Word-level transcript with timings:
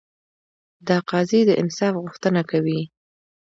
دا 0.87 0.97
قاضي 1.09 1.41
د 1.45 1.51
انصاف 1.61 1.93
غوښتنه 2.03 2.41
کوي. 2.51 2.81